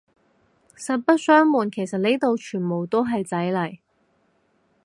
[0.75, 3.77] 實不相暪，其實呢度全部都係仔嚟